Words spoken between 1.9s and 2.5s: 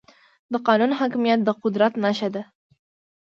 نښه ده.